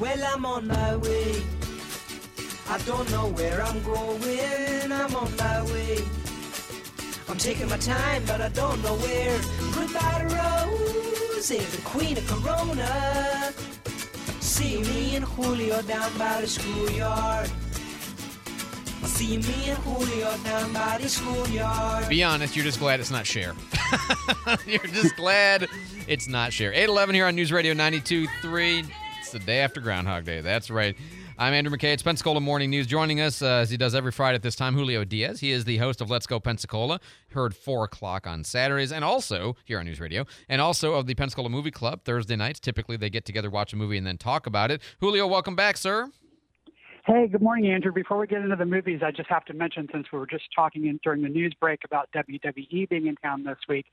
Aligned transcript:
Well, 0.00 0.24
I'm 0.24 0.46
on 0.46 0.66
my 0.66 0.96
way. 0.96 1.42
I 2.70 2.78
don't 2.86 3.10
know 3.10 3.28
where 3.32 3.62
I'm 3.62 3.82
going. 3.82 4.90
I'm 4.90 5.14
on 5.14 5.36
my 5.36 5.62
way. 5.64 5.98
I'm 7.28 7.36
taking 7.36 7.68
my 7.68 7.76
time, 7.76 8.22
but 8.26 8.40
I 8.40 8.48
don't 8.48 8.82
know 8.82 8.94
where. 8.94 9.38
Goodbye 9.74 10.26
to 10.26 10.34
Rose, 10.34 11.48
the 11.48 11.82
queen 11.84 12.16
of 12.16 12.26
Corona. 12.26 13.52
See 14.40 14.80
me 14.80 15.16
and 15.16 15.24
Julio 15.26 15.82
down 15.82 16.16
by 16.16 16.40
the 16.40 16.46
schoolyard. 16.46 17.50
See 19.04 19.36
me 19.36 19.68
and 19.68 19.78
Julio 19.80 20.34
down 20.38 20.72
by 20.72 20.96
the 20.98 21.10
schoolyard. 21.10 22.08
Be 22.08 22.24
honest, 22.24 22.56
you're 22.56 22.64
just 22.64 22.78
glad 22.78 23.00
it's 23.00 23.10
not 23.10 23.26
Cher. 23.26 23.54
you're 24.66 24.78
just 24.86 25.14
glad 25.16 25.68
it's 26.06 26.26
not 26.26 26.54
Cher. 26.54 26.72
811 26.72 27.14
here 27.14 27.26
on 27.26 27.34
News 27.34 27.52
Radio 27.52 27.74
92.3. 27.74 28.90
The 29.32 29.38
day 29.38 29.60
after 29.60 29.80
Groundhog 29.80 30.24
Day. 30.24 30.40
That's 30.40 30.70
right. 30.70 30.96
I'm 31.38 31.52
Andrew 31.52 31.76
McKay. 31.76 31.92
It's 31.92 32.02
Pensacola 32.02 32.40
Morning 32.40 32.68
News. 32.68 32.88
Joining 32.88 33.20
us, 33.20 33.42
uh, 33.42 33.46
as 33.46 33.70
he 33.70 33.76
does 33.76 33.94
every 33.94 34.10
Friday 34.10 34.34
at 34.34 34.42
this 34.42 34.56
time, 34.56 34.74
Julio 34.74 35.04
Diaz. 35.04 35.38
He 35.38 35.52
is 35.52 35.64
the 35.64 35.76
host 35.76 36.00
of 36.00 36.10
Let's 36.10 36.26
Go 36.26 36.40
Pensacola, 36.40 36.98
heard 37.32 37.54
4 37.54 37.84
o'clock 37.84 38.26
on 38.26 38.42
Saturdays, 38.42 38.90
and 38.90 39.04
also 39.04 39.54
here 39.64 39.78
on 39.78 39.84
News 39.84 40.00
Radio, 40.00 40.24
and 40.48 40.60
also 40.60 40.94
of 40.94 41.06
the 41.06 41.14
Pensacola 41.14 41.48
Movie 41.48 41.70
Club 41.70 42.02
Thursday 42.02 42.34
nights. 42.34 42.58
Typically, 42.58 42.96
they 42.96 43.08
get 43.08 43.24
together, 43.24 43.50
watch 43.50 43.72
a 43.72 43.76
movie, 43.76 43.96
and 43.96 44.04
then 44.04 44.18
talk 44.18 44.48
about 44.48 44.72
it. 44.72 44.82
Julio, 44.98 45.28
welcome 45.28 45.54
back, 45.54 45.76
sir. 45.76 46.10
Hey, 47.06 47.28
good 47.28 47.42
morning, 47.42 47.70
Andrew. 47.70 47.92
Before 47.92 48.18
we 48.18 48.26
get 48.26 48.42
into 48.42 48.56
the 48.56 48.66
movies, 48.66 49.00
I 49.04 49.12
just 49.12 49.30
have 49.30 49.44
to 49.44 49.54
mention, 49.54 49.86
since 49.92 50.08
we 50.12 50.18
were 50.18 50.26
just 50.26 50.44
talking 50.56 50.86
in, 50.86 50.98
during 51.04 51.22
the 51.22 51.28
news 51.28 51.54
break 51.60 51.84
about 51.84 52.08
WWE 52.16 52.88
being 52.88 53.06
in 53.06 53.14
town 53.16 53.44
this 53.44 53.58
week, 53.68 53.86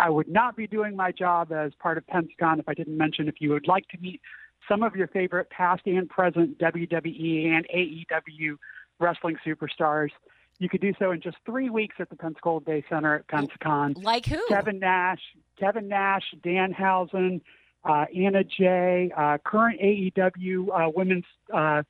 I 0.00 0.10
would 0.10 0.28
not 0.28 0.56
be 0.56 0.66
doing 0.66 0.96
my 0.96 1.12
job 1.12 1.52
as 1.52 1.72
part 1.78 1.98
of 1.98 2.06
Pensacon 2.06 2.58
if 2.58 2.68
I 2.68 2.74
didn't 2.74 2.96
mention 2.96 3.28
if 3.28 3.36
you 3.38 3.50
would 3.50 3.68
like 3.68 3.86
to 3.88 3.98
meet 4.00 4.20
some 4.68 4.82
of 4.82 4.96
your 4.96 5.08
favorite 5.08 5.50
past 5.50 5.82
and 5.86 6.08
present 6.08 6.58
WWE 6.58 7.46
and 7.46 7.66
AEW 7.74 8.56
wrestling 8.98 9.36
superstars. 9.44 10.10
You 10.58 10.68
could 10.68 10.80
do 10.80 10.92
so 10.98 11.10
in 11.10 11.20
just 11.20 11.38
three 11.44 11.70
weeks 11.70 11.96
at 11.98 12.08
the 12.08 12.16
Pensacola 12.16 12.60
Bay 12.60 12.84
Center 12.88 13.16
at 13.16 13.26
Pensacon. 13.26 14.02
Like 14.02 14.26
who? 14.26 14.40
Kevin 14.48 14.78
Nash, 14.78 15.20
Kevin 15.58 15.88
Nash, 15.88 16.22
Danhausen, 16.44 17.40
uh, 17.84 18.04
Anna 18.16 18.44
Jay, 18.44 19.10
uh, 19.16 19.38
current 19.44 19.80
AEW 19.80 20.68
uh, 20.68 20.90
women's 20.94 21.24
uh, 21.52 21.82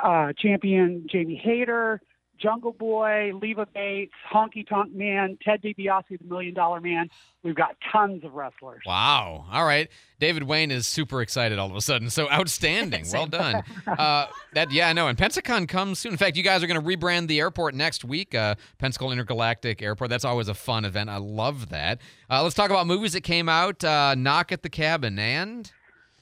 uh, 0.00 0.32
champion 0.38 1.06
Jamie 1.10 1.40
Hayter, 1.42 2.00
Jungle 2.40 2.72
Boy, 2.72 3.32
Leva 3.40 3.66
Bates, 3.66 4.12
Honky 4.32 4.66
Tonk 4.66 4.92
Man, 4.94 5.38
Ted 5.44 5.62
DiBiase, 5.62 6.18
the 6.18 6.24
Million 6.24 6.54
Dollar 6.54 6.80
Man. 6.80 7.08
We've 7.42 7.54
got 7.54 7.76
tons 7.90 8.22
of 8.24 8.34
wrestlers. 8.34 8.82
Wow. 8.86 9.46
All 9.50 9.64
right. 9.64 9.88
David 10.18 10.42
Wayne 10.42 10.70
is 10.70 10.86
super 10.86 11.22
excited 11.22 11.58
all 11.58 11.70
of 11.70 11.76
a 11.76 11.80
sudden. 11.80 12.10
So 12.10 12.30
outstanding. 12.30 13.06
well 13.12 13.26
done. 13.26 13.62
Uh, 13.86 14.26
that 14.54 14.70
yeah, 14.72 14.88
I 14.88 14.92
know. 14.92 15.08
And 15.08 15.18
Pensacon 15.18 15.68
comes 15.68 15.98
soon. 15.98 16.12
In 16.12 16.18
fact, 16.18 16.36
you 16.36 16.42
guys 16.42 16.62
are 16.62 16.66
going 16.66 16.80
to 16.80 16.86
rebrand 16.86 17.26
the 17.26 17.40
airport 17.40 17.74
next 17.74 18.04
week, 18.04 18.34
uh, 18.34 18.54
Pensacola 18.78 19.12
Intergalactic 19.12 19.82
Airport. 19.82 20.10
That's 20.10 20.24
always 20.24 20.48
a 20.48 20.54
fun 20.54 20.84
event. 20.84 21.10
I 21.10 21.16
love 21.16 21.70
that. 21.70 22.00
Uh, 22.30 22.42
let's 22.42 22.54
talk 22.54 22.70
about 22.70 22.86
movies 22.86 23.12
that 23.12 23.22
came 23.22 23.48
out. 23.48 23.82
Uh, 23.84 24.14
Knock 24.14 24.52
at 24.52 24.62
the 24.62 24.70
Cabin 24.70 25.18
and. 25.18 25.70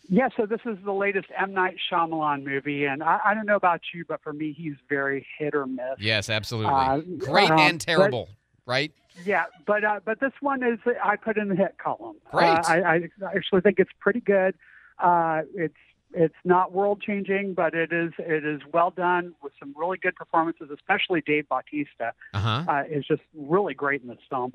Yeah, 0.09 0.28
so 0.37 0.47
this 0.47 0.61
is 0.64 0.78
the 0.84 0.92
latest 0.92 1.27
M. 1.39 1.53
Night 1.53 1.77
Shyamalan 1.91 2.42
movie, 2.45 2.87
and 2.87 3.03
I, 3.03 3.19
I 3.27 3.34
don't 3.34 3.45
know 3.47 3.56
about 3.56 3.81
you, 3.92 4.05
but 4.09 4.23
for 4.23 4.33
me, 4.33 4.55
he's 4.56 4.75
very 4.89 5.27
hit 5.39 5.55
or 5.55 5.67
miss. 5.67 5.98
Yes, 5.98 6.31
absolutely. 6.31 6.73
Uh, 6.73 7.00
Great 7.19 7.50
um, 7.50 7.59
and 7.59 7.81
terrible, 7.81 8.31
right? 8.65 8.91
Yeah, 9.25 9.45
but 9.67 9.84
uh, 9.84 10.00
but 10.05 10.20
this 10.20 10.33
one 10.41 10.62
is 10.62 10.78
I 11.05 11.17
put 11.17 11.37
in 11.37 11.48
the 11.48 11.56
hit 11.56 11.77
column. 11.83 12.17
Great. 12.31 12.48
Uh, 12.48 12.62
I, 12.65 12.77
I 12.78 13.00
actually 13.37 13.61
think 13.61 13.78
it's 13.78 13.91
pretty 14.00 14.20
good. 14.20 14.55
Uh, 14.98 15.42
it's 15.55 15.75
it's 16.15 16.37
not 16.45 16.72
world 16.72 17.03
changing, 17.03 17.53
but 17.53 17.75
it 17.75 17.93
is 17.93 18.12
it 18.19 18.47
is 18.47 18.62
well 18.72 18.91
done 18.91 19.34
with 19.43 19.53
some 19.59 19.75
really 19.77 19.98
good 19.98 20.17
performances, 20.17 20.70
especially 20.72 21.20
Dave 21.20 21.48
Bautista 21.48 22.12
Uh-huh. 22.33 22.65
uh, 22.67 22.83
is 22.89 23.05
just 23.06 23.22
really 23.34 23.75
great 23.75 24.00
in 24.03 24.09
this 24.09 24.19
film, 24.31 24.54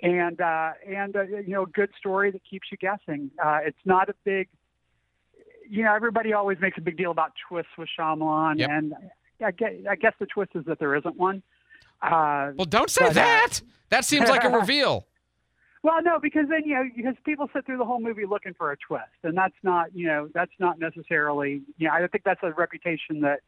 and 0.00 0.40
uh, 0.40 0.72
and 0.86 1.16
uh, 1.16 1.22
you 1.24 1.48
know, 1.54 1.66
good 1.66 1.90
story 1.98 2.30
that 2.30 2.42
keeps 2.48 2.68
you 2.70 2.76
guessing. 2.76 3.30
Uh, 3.44 3.58
it's 3.64 3.84
not 3.84 4.08
a 4.08 4.14
big, 4.24 4.48
you 5.72 5.82
know, 5.84 5.94
everybody 5.94 6.34
always 6.34 6.58
makes 6.60 6.76
a 6.76 6.82
big 6.82 6.98
deal 6.98 7.10
about 7.10 7.32
twists 7.48 7.72
with 7.78 7.88
Shyamalan, 7.98 8.58
Yep. 8.58 8.70
and 8.70 8.94
I 9.44 9.50
guess, 9.52 9.72
I 9.88 9.96
guess 9.96 10.12
the 10.20 10.26
twist 10.26 10.50
is 10.54 10.64
that 10.66 10.78
there 10.78 10.94
isn't 10.94 11.16
one. 11.16 11.42
Uh, 12.02 12.52
Well, 12.56 12.66
don't 12.66 12.90
say 12.90 13.04
But, 13.04 13.10
uh, 13.12 13.14
that. 13.14 13.60
That 13.88 14.04
seems 14.04 14.28
like 14.28 14.44
a 14.44 14.50
reveal. 14.60 15.06
Well, 15.82 16.02
no, 16.02 16.18
because 16.20 16.46
then 16.48 16.62
you 16.64 16.74
know, 16.74 16.84
because 16.94 17.14
people 17.24 17.48
sit 17.54 17.64
through 17.66 17.78
the 17.78 17.84
whole 17.84 18.00
movie 18.00 18.24
looking 18.26 18.54
for 18.54 18.70
a 18.70 18.76
twist, 18.76 19.18
and 19.24 19.36
that's 19.36 19.54
not, 19.62 19.94
you 19.96 20.06
know, 20.06 20.28
that's 20.34 20.52
not 20.60 20.78
necessarily, 20.78 21.62
you 21.78 21.88
know, 21.88 21.94
I 21.94 22.06
think 22.06 22.22
that's 22.24 22.42
a 22.42 22.52
reputation 22.52 23.20
that 23.22 23.40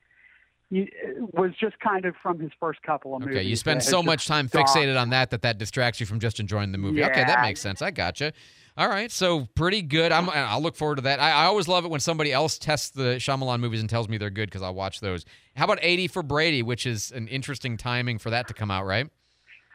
he, 0.74 0.90
was 1.32 1.52
just 1.60 1.78
kind 1.80 2.04
of 2.04 2.14
from 2.22 2.38
his 2.40 2.50
first 2.58 2.82
couple 2.82 3.14
of 3.14 3.20
movies. 3.20 3.36
Okay, 3.36 3.44
you 3.46 3.56
spend 3.56 3.82
so 3.82 4.02
much 4.02 4.26
time 4.26 4.48
fixated 4.48 5.00
on 5.00 5.10
that 5.10 5.30
that 5.30 5.42
that 5.42 5.58
distracts 5.58 6.00
you 6.00 6.06
from 6.06 6.20
just 6.20 6.40
enjoying 6.40 6.72
the 6.72 6.78
movie. 6.78 7.04
Okay, 7.04 7.24
that 7.24 7.42
makes 7.42 7.60
sense. 7.60 7.80
I 7.82 7.90
gotcha. 7.90 8.32
All 8.76 8.88
right, 8.88 9.10
so 9.10 9.46
pretty 9.54 9.82
good. 9.82 10.10
I'm. 10.10 10.28
I'll 10.30 10.60
look 10.60 10.74
forward 10.74 10.96
to 10.96 11.02
that. 11.02 11.20
I, 11.20 11.30
I 11.30 11.44
always 11.44 11.68
love 11.68 11.84
it 11.84 11.90
when 11.92 12.00
somebody 12.00 12.32
else 12.32 12.58
tests 12.58 12.90
the 12.90 13.16
Shyamalan 13.20 13.60
movies 13.60 13.80
and 13.80 13.88
tells 13.88 14.08
me 14.08 14.18
they're 14.18 14.30
good 14.30 14.48
because 14.50 14.62
I'll 14.62 14.74
watch 14.74 14.98
those. 15.00 15.24
How 15.54 15.64
about 15.66 15.78
80 15.80 16.08
for 16.08 16.24
Brady, 16.24 16.62
which 16.64 16.84
is 16.84 17.12
an 17.12 17.28
interesting 17.28 17.76
timing 17.76 18.18
for 18.18 18.30
that 18.30 18.48
to 18.48 18.54
come 18.54 18.72
out, 18.72 18.84
right? 18.84 19.08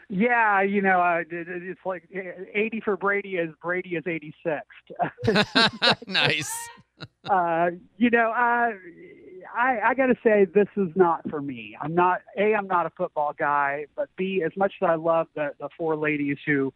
Yeah, 0.09 0.63
you 0.63 0.81
know, 0.81 0.99
uh, 1.01 1.19
it, 1.21 1.31
it- 1.31 1.63
it's 1.63 1.79
like 1.85 2.09
80 2.53 2.81
for 2.83 2.97
Brady 2.97 3.35
is 3.37 3.51
Brady 3.61 3.95
is 3.95 4.03
86. 4.05 4.65
nice. 6.07 6.51
uh, 7.29 7.69
you 7.97 8.09
know, 8.09 8.31
uh, 8.31 8.71
I, 9.55 9.79
I 9.83 9.93
got 9.93 10.07
to 10.07 10.15
say, 10.23 10.45
this 10.45 10.67
is 10.77 10.89
not 10.95 11.27
for 11.29 11.41
me. 11.41 11.77
I'm 11.81 11.95
not, 11.95 12.21
A, 12.37 12.53
I'm 12.55 12.67
not 12.67 12.85
a 12.85 12.89
football 12.91 13.33
guy, 13.37 13.85
but 13.95 14.09
B, 14.15 14.43
as 14.45 14.51
much 14.55 14.73
as 14.81 14.87
I 14.87 14.95
love 14.95 15.27
the, 15.35 15.51
the 15.59 15.69
four 15.77 15.95
ladies 15.95 16.37
who 16.45 16.73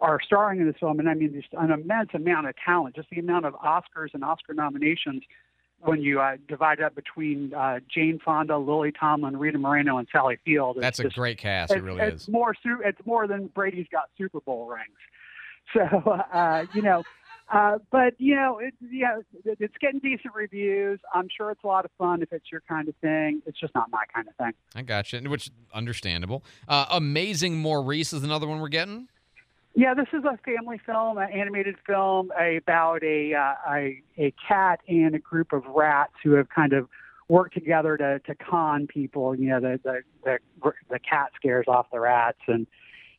are 0.00 0.18
starring 0.24 0.60
in 0.60 0.66
this 0.66 0.76
film, 0.80 0.98
and 0.98 1.08
I 1.08 1.14
mean, 1.14 1.32
just 1.32 1.52
an 1.52 1.70
immense 1.70 2.10
amount 2.14 2.48
of 2.48 2.54
talent, 2.64 2.96
just 2.96 3.08
the 3.10 3.20
amount 3.20 3.46
of 3.46 3.54
Oscars 3.54 4.14
and 4.14 4.24
Oscar 4.24 4.52
nominations 4.52 5.22
when 5.84 6.00
you 6.00 6.20
uh, 6.20 6.36
divide 6.48 6.80
up 6.80 6.94
between 6.94 7.52
uh, 7.54 7.80
Jane 7.92 8.20
Fonda, 8.24 8.56
Lily 8.56 8.92
Tomlin, 8.92 9.36
Rita 9.36 9.58
Moreno, 9.58 9.98
and 9.98 10.08
Sally 10.12 10.38
Field. 10.44 10.78
That's 10.80 11.00
a 11.00 11.08
great 11.08 11.38
cast. 11.38 11.72
It 11.72 11.78
it's, 11.78 11.84
really 11.84 12.00
it's 12.00 12.22
is. 12.22 12.28
more 12.28 12.54
su- 12.62 12.80
it's 12.84 13.04
more 13.04 13.26
than 13.26 13.48
Brady's 13.48 13.86
got 13.90 14.10
Super 14.16 14.40
Bowl 14.40 14.66
rings. 14.66 14.96
So 15.72 16.10
uh, 16.32 16.66
you 16.74 16.82
know, 16.82 17.02
uh, 17.52 17.78
but 17.90 18.14
you 18.18 18.34
know, 18.34 18.58
it, 18.58 18.74
yeah, 18.90 19.18
it, 19.44 19.58
it's 19.60 19.74
getting 19.78 20.00
decent 20.00 20.34
reviews. 20.34 20.98
I'm 21.14 21.28
sure 21.36 21.50
it's 21.50 21.62
a 21.62 21.66
lot 21.66 21.84
of 21.84 21.90
fun 21.98 22.22
if 22.22 22.32
it's 22.32 22.50
your 22.50 22.62
kind 22.66 22.88
of 22.88 22.96
thing. 22.96 23.42
It's 23.46 23.60
just 23.60 23.74
not 23.74 23.90
my 23.90 24.04
kind 24.14 24.26
of 24.26 24.34
thing. 24.36 24.52
I 24.74 24.82
gotcha. 24.82 25.20
Which 25.20 25.50
understandable. 25.74 26.42
Uh, 26.66 26.86
Amazing 26.90 27.58
Maurice 27.58 28.14
is 28.14 28.22
another 28.22 28.48
one 28.48 28.60
we're 28.60 28.68
getting. 28.68 29.08
Yeah, 29.74 29.94
this 29.94 30.08
is 30.12 30.24
a 30.24 30.38
family 30.38 30.80
film, 30.84 31.18
an 31.18 31.30
animated 31.30 31.76
film 31.86 32.30
about 32.36 33.02
a 33.02 33.34
uh, 33.34 33.54
a, 33.70 34.02
a 34.18 34.34
cat 34.46 34.80
and 34.88 35.14
a 35.14 35.18
group 35.18 35.52
of 35.52 35.64
rats 35.66 36.12
who 36.22 36.32
have 36.32 36.48
kind 36.48 36.72
of 36.72 36.88
worked 37.28 37.54
together 37.54 37.96
to, 37.96 38.18
to 38.20 38.34
con 38.34 38.86
people. 38.86 39.34
You 39.34 39.50
know, 39.50 39.60
the, 39.60 39.80
the 39.82 40.02
the 40.24 40.72
the 40.90 40.98
cat 40.98 41.32
scares 41.36 41.66
off 41.68 41.86
the 41.90 42.00
rats, 42.00 42.40
and 42.48 42.66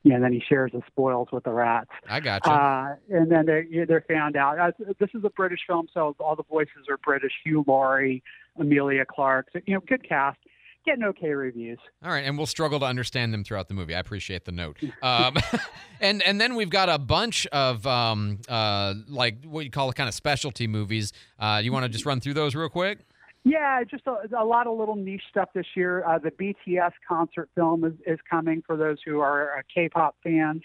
you 0.04 0.12
know, 0.12 0.22
then 0.22 0.34
he 0.34 0.44
shares 0.48 0.72
the 0.74 0.82
spoils 0.88 1.30
with 1.32 1.46
the 1.46 1.52
rats. 1.52 1.90
I 2.08 2.20
gotcha. 2.20 2.52
Uh, 2.52 2.96
and 3.10 3.32
then 3.32 3.46
they're, 3.46 3.66
they're 3.88 4.06
found 4.08 4.36
out. 4.36 4.60
Uh, 4.60 4.72
this 5.00 5.10
is 5.14 5.24
a 5.24 5.30
British 5.30 5.62
film, 5.66 5.88
so 5.94 6.16
all 6.20 6.36
the 6.36 6.44
voices 6.44 6.88
are 6.90 6.98
British. 6.98 7.32
Hugh 7.46 7.64
Laurie, 7.66 8.22
Emilia 8.60 9.06
Clarke, 9.10 9.48
so, 9.54 9.60
you 9.66 9.74
know, 9.74 9.82
good 9.88 10.08
cast. 10.08 10.38
Getting 10.86 11.06
okay 11.06 11.30
reviews. 11.30 11.80
All 12.04 12.12
right, 12.12 12.26
and 12.26 12.38
we'll 12.38 12.46
struggle 12.46 12.78
to 12.82 12.86
understand 12.86 13.34
them 13.34 13.46
throughout 13.46 13.70
the 13.70 13.74
movie. 13.74 13.96
I 13.96 14.00
appreciate 14.00 14.44
the 14.44 14.52
note. 14.52 14.78
Um, 15.02 15.38
and 16.02 16.22
and 16.24 16.42
then 16.42 16.56
we've 16.56 16.70
got 16.70 16.90
a 16.90 17.00
bunch 17.00 17.48
of 17.54 17.88
um, 17.88 18.40
uh, 18.50 18.94
like 19.08 19.46
what 19.46 19.64
you 19.64 19.72
call 19.72 19.94
kind 19.94 20.10
of 20.10 20.14
specialty 20.14 20.68
movies. 20.68 21.14
Uh, 21.40 21.62
you 21.64 21.72
want 21.72 21.84
to 21.86 21.90
just 21.90 22.06
run 22.06 22.20
through 22.20 22.34
those 22.34 22.54
real 22.54 22.68
quick? 22.68 23.00
Yeah, 23.44 23.84
just 23.84 24.04
a, 24.08 24.18
a 24.38 24.46
lot 24.46 24.68
of 24.68 24.78
little 24.78 24.96
niche 24.96 25.24
stuff 25.30 25.50
this 25.54 25.66
year. 25.76 26.06
Uh, 26.06 26.18
the 26.18 26.32
BTS 26.32 26.94
concert 27.08 27.50
film 27.56 27.84
is, 27.84 27.94
is 28.08 28.20
coming 28.30 28.64
for 28.66 28.78
those 28.78 28.98
who 29.06 29.20
are 29.20 29.58
uh, 29.58 29.62
K-pop 29.74 30.16
fans. 30.24 30.62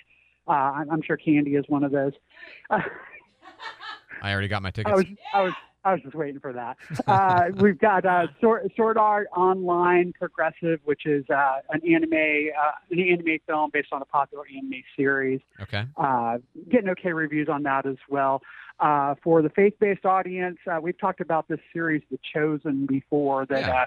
Uh, 0.46 0.52
I'm, 0.52 0.90
I'm 0.90 1.02
sure 1.02 1.16
Candy 1.16 1.56
is 1.56 1.64
one 1.68 1.82
of 1.82 1.90
those. 1.90 2.12
I 2.70 4.32
already 4.32 4.48
got 4.48 4.62
my 4.62 4.70
tickets. 4.70 4.92
I 4.92 4.96
was, 4.96 5.06
I 5.34 5.42
was, 5.42 5.52
I 5.84 5.92
was 5.92 6.02
just 6.02 6.14
waiting 6.14 6.40
for 6.40 6.52
that. 6.52 6.76
Uh, 7.06 7.46
we've 7.56 7.78
got 7.78 8.04
uh, 8.04 8.26
Sword, 8.40 8.70
Sword 8.76 8.96
Art 8.96 9.28
Online 9.36 10.12
Progressive, 10.12 10.80
which 10.84 11.06
is 11.06 11.24
uh, 11.30 11.58
an 11.70 11.80
anime, 11.84 12.12
uh, 12.12 12.72
an 12.90 13.00
anime 13.00 13.38
film 13.46 13.70
based 13.72 13.92
on 13.92 14.02
a 14.02 14.04
popular 14.04 14.44
anime 14.54 14.82
series. 14.96 15.40
okay. 15.60 15.84
Uh, 15.96 16.38
getting 16.68 16.90
okay 16.90 17.12
reviews 17.12 17.48
on 17.48 17.62
that 17.64 17.86
as 17.86 17.96
well. 18.08 18.42
Uh, 18.80 19.14
for 19.22 19.42
the 19.42 19.50
faith-based 19.50 20.04
audience, 20.04 20.58
uh, 20.70 20.78
we've 20.80 20.98
talked 20.98 21.20
about 21.20 21.48
this 21.48 21.58
series, 21.72 22.02
The 22.10 22.18
Chosen, 22.32 22.86
before. 22.86 23.44
That 23.46 23.62
Yeah. 23.62 23.82
uh, 23.82 23.86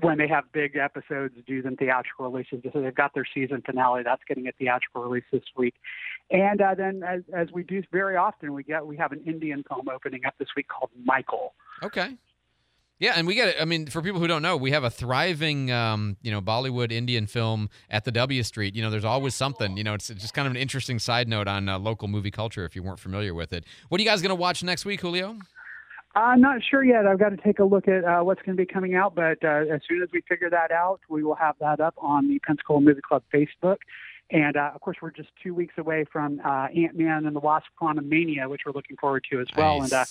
when 0.00 0.18
they 0.18 0.28
have 0.28 0.44
big 0.52 0.76
episodes, 0.76 1.34
do 1.46 1.62
them 1.62 1.76
theatrical 1.76 2.30
releases. 2.30 2.62
So 2.72 2.80
they've 2.80 2.94
got 2.94 3.14
their 3.14 3.24
season 3.24 3.62
finale. 3.62 4.02
That's 4.02 4.22
getting 4.24 4.46
a 4.46 4.52
theatrical 4.52 5.02
release 5.02 5.24
this 5.32 5.42
week. 5.56 5.74
And 6.30 6.60
uh, 6.60 6.74
then, 6.74 7.02
as, 7.02 7.22
as 7.34 7.50
we 7.52 7.62
do 7.62 7.82
very 7.90 8.16
often, 8.16 8.52
we 8.52 8.62
get 8.62 8.86
we 8.86 8.96
have 8.96 9.12
an 9.12 9.22
Indian 9.26 9.64
film 9.68 9.88
opening 9.88 10.24
up 10.26 10.34
this 10.38 10.48
week 10.56 10.68
called 10.68 10.90
Michael. 11.04 11.54
Okay. 11.82 12.16
Yeah, 13.00 13.12
and 13.14 13.28
we 13.28 13.36
get 13.36 13.48
it. 13.48 13.56
I 13.60 13.64
mean, 13.64 13.86
for 13.86 14.02
people 14.02 14.20
who 14.20 14.26
don't 14.26 14.42
know, 14.42 14.56
we 14.56 14.72
have 14.72 14.82
a 14.82 14.90
thriving, 14.90 15.70
um, 15.70 16.16
you 16.20 16.32
know, 16.32 16.40
Bollywood 16.40 16.90
Indian 16.90 17.26
film 17.26 17.70
at 17.88 18.04
the 18.04 18.10
W 18.10 18.42
Street. 18.42 18.74
You 18.74 18.82
know, 18.82 18.90
there's 18.90 19.04
always 19.04 19.36
something. 19.36 19.76
You 19.76 19.84
know, 19.84 19.94
it's 19.94 20.08
just 20.08 20.34
kind 20.34 20.46
of 20.46 20.52
an 20.52 20.60
interesting 20.60 20.98
side 20.98 21.28
note 21.28 21.46
on 21.46 21.68
uh, 21.68 21.78
local 21.78 22.08
movie 22.08 22.32
culture 22.32 22.64
if 22.64 22.74
you 22.74 22.82
weren't 22.82 22.98
familiar 22.98 23.34
with 23.34 23.52
it. 23.52 23.64
What 23.88 24.00
are 24.00 24.02
you 24.02 24.08
guys 24.08 24.20
going 24.20 24.30
to 24.30 24.34
watch 24.34 24.64
next 24.64 24.84
week, 24.84 25.00
Julio? 25.00 25.38
I'm 26.16 26.40
not 26.40 26.60
sure 26.68 26.82
yet. 26.82 27.06
I've 27.06 27.20
got 27.20 27.28
to 27.28 27.36
take 27.36 27.60
a 27.60 27.64
look 27.64 27.86
at 27.86 28.04
uh, 28.04 28.20
what's 28.22 28.42
going 28.42 28.56
to 28.56 28.60
be 28.60 28.66
coming 28.66 28.96
out, 28.96 29.14
but 29.14 29.38
uh, 29.44 29.72
as 29.72 29.80
soon 29.88 30.02
as 30.02 30.08
we 30.12 30.22
figure 30.28 30.50
that 30.50 30.72
out, 30.72 31.00
we 31.08 31.22
will 31.22 31.36
have 31.36 31.54
that 31.60 31.78
up 31.78 31.94
on 31.98 32.28
the 32.28 32.40
Pensacola 32.40 32.80
Movie 32.80 33.02
Club 33.06 33.22
Facebook. 33.32 33.76
And 34.30 34.56
uh, 34.56 34.72
of 34.74 34.80
course, 34.80 34.96
we're 35.00 35.12
just 35.12 35.28
two 35.42 35.54
weeks 35.54 35.74
away 35.78 36.04
from 36.10 36.40
uh, 36.44 36.66
Ant 36.76 36.96
Man 36.96 37.26
and 37.26 37.36
the 37.36 37.40
Wasp: 37.40 37.66
Quantumania, 37.80 38.48
which 38.48 38.62
we're 38.66 38.72
looking 38.72 38.96
forward 38.96 39.24
to 39.30 39.40
as 39.40 39.46
well. 39.56 39.78
Nice. 39.78 39.92
And 39.92 40.00
uh, 40.00 40.04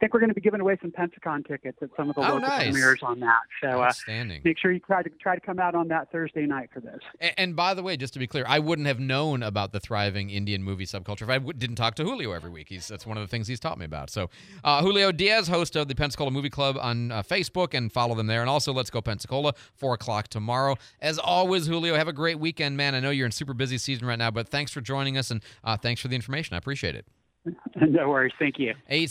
think 0.00 0.14
we're 0.14 0.20
going 0.20 0.30
to 0.30 0.34
be 0.34 0.40
giving 0.40 0.60
away 0.60 0.76
some 0.80 0.90
Pensacon 0.90 1.46
tickets 1.46 1.78
at 1.82 1.90
some 1.96 2.08
of 2.08 2.14
the 2.16 2.22
Oh, 2.22 2.34
local 2.34 2.40
nice. 2.40 2.70
premieres 2.70 3.00
on 3.02 3.20
that. 3.20 3.40
So 3.62 3.68
uh, 3.82 3.86
Outstanding. 3.86 4.40
make 4.44 4.58
sure 4.58 4.72
you 4.72 4.80
try 4.80 5.02
to 5.02 5.10
try 5.20 5.34
to 5.34 5.40
come 5.40 5.58
out 5.58 5.74
on 5.74 5.88
that 5.88 6.10
Thursday 6.10 6.46
night 6.46 6.70
for 6.72 6.80
this. 6.80 6.98
And, 7.20 7.32
and 7.36 7.56
by 7.56 7.74
the 7.74 7.82
way, 7.82 7.96
just 7.96 8.12
to 8.14 8.18
be 8.18 8.26
clear, 8.26 8.44
I 8.48 8.58
wouldn't 8.58 8.88
have 8.88 8.98
known 8.98 9.42
about 9.42 9.72
the 9.72 9.78
thriving 9.80 10.30
Indian 10.30 10.62
movie 10.62 10.86
subculture 10.86 11.22
if 11.22 11.28
I 11.28 11.34
w- 11.38 11.52
didn't 11.52 11.76
talk 11.76 11.94
to 11.96 12.04
Julio 12.04 12.32
every 12.32 12.50
week. 12.50 12.68
He's 12.70 12.88
that's 12.88 13.06
one 13.06 13.16
of 13.18 13.22
the 13.22 13.28
things 13.28 13.46
he's 13.46 13.60
taught 13.60 13.78
me 13.78 13.84
about. 13.84 14.10
So, 14.10 14.30
uh, 14.64 14.80
Julio 14.82 15.12
Diaz, 15.12 15.48
host 15.48 15.76
of 15.76 15.88
the 15.88 15.94
Pensacola 15.94 16.30
Movie 16.30 16.50
Club 16.50 16.78
on 16.80 17.12
uh, 17.12 17.22
Facebook, 17.22 17.74
and 17.74 17.92
follow 17.92 18.14
them 18.14 18.26
there. 18.26 18.40
And 18.40 18.48
also, 18.48 18.72
let's 18.72 18.90
go 18.90 19.00
Pensacola, 19.02 19.52
four 19.74 19.94
o'clock 19.94 20.28
tomorrow. 20.28 20.76
As 21.00 21.18
always, 21.18 21.66
Julio, 21.66 21.94
have 21.96 22.08
a 22.08 22.12
great 22.12 22.38
weekend, 22.40 22.76
man. 22.76 22.94
I 22.94 23.00
know 23.00 23.10
you're 23.10 23.26
in 23.26 23.32
super 23.32 23.54
busy 23.54 23.76
season 23.78 24.06
right 24.06 24.18
now, 24.18 24.30
but 24.30 24.48
thanks 24.48 24.72
for 24.72 24.80
joining 24.80 25.18
us 25.18 25.30
and 25.30 25.42
uh, 25.62 25.76
thanks 25.76 26.00
for 26.00 26.08
the 26.08 26.16
information. 26.16 26.54
I 26.54 26.58
appreciate 26.58 26.94
it. 26.94 27.06
no 27.76 28.10
worries. 28.10 28.32
Thank 28.38 28.58
you. 28.58 28.74
Eight 28.90 29.08